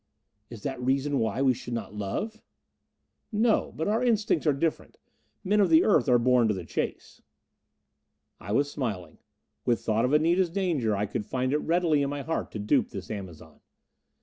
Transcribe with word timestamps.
"Is 0.49 0.63
that 0.63 0.81
reason 0.81 1.19
why 1.19 1.43
we 1.43 1.53
should 1.53 1.75
not 1.75 1.93
love?" 1.93 2.41
"No. 3.31 3.71
But 3.75 3.87
our 3.87 4.03
instincts 4.03 4.47
are 4.47 4.51
different. 4.51 4.97
Men 5.43 5.59
of 5.59 5.69
the 5.69 5.83
Earth 5.83 6.09
are 6.09 6.17
born 6.17 6.47
to 6.47 6.55
the 6.55 6.65
chase." 6.65 7.21
I 8.39 8.51
was 8.51 8.67
smiling. 8.71 9.19
With 9.63 9.81
thought 9.81 10.03
of 10.05 10.11
Anita's 10.11 10.49
danger 10.49 10.95
I 10.95 11.05
could 11.05 11.27
find 11.27 11.53
it 11.53 11.59
readily 11.59 12.01
in 12.01 12.09
my 12.09 12.23
heart 12.23 12.49
to 12.53 12.57
dupe 12.57 12.89
this 12.89 13.11
Amazon. 13.11 13.59